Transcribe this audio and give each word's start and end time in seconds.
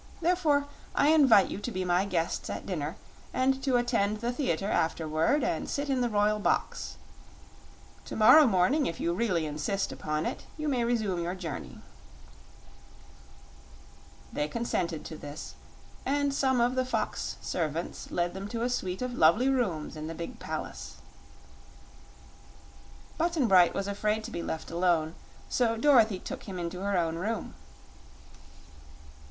Therefore, 0.19 0.65
I 0.95 1.09
invite 1.09 1.51
you 1.51 1.59
to 1.59 1.69
be 1.71 1.85
my 1.85 2.05
guests 2.05 2.49
at 2.49 2.65
dinner, 2.65 2.95
and 3.35 3.61
to 3.61 3.77
attend 3.77 4.17
the 4.19 4.31
theater 4.31 4.67
afterward 4.67 5.43
and 5.43 5.69
sit 5.69 5.91
in 5.91 6.01
the 6.01 6.09
royal 6.09 6.39
box. 6.39 6.97
To 8.05 8.15
morrow 8.15 8.47
morning, 8.47 8.87
if 8.87 8.99
you 8.99 9.13
really 9.13 9.45
insist 9.45 9.91
upon 9.91 10.25
it, 10.25 10.47
you 10.57 10.67
may 10.67 10.83
resume 10.83 11.21
your 11.21 11.35
journey." 11.35 11.83
They 14.33 14.47
consented 14.47 15.05
to 15.05 15.17
this, 15.17 15.53
and 16.03 16.33
some 16.33 16.59
of 16.59 16.73
the 16.73 16.83
fox 16.83 17.37
servants 17.39 18.09
led 18.09 18.33
them 18.33 18.47
to 18.47 18.63
a 18.63 18.71
suite 18.71 19.03
of 19.03 19.13
lovely 19.13 19.49
rooms 19.49 19.95
in 19.95 20.07
the 20.07 20.15
big 20.15 20.39
palace. 20.39 20.97
Button 23.19 23.47
Bright 23.47 23.75
was 23.75 23.87
afraid 23.87 24.23
to 24.23 24.31
be 24.31 24.41
left 24.41 24.71
alone, 24.71 25.13
so 25.47 25.77
Dorothy 25.77 26.17
took 26.17 26.45
him 26.45 26.57
into 26.57 26.79
her 26.81 26.97
own 26.97 27.17
room. 27.17 27.53